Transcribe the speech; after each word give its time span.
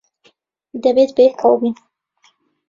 دەبێت 0.83 1.11
بەیەکەوە 1.17 1.55
بین. 1.61 1.75